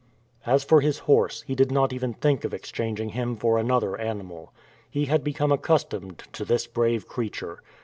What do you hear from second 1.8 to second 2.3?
even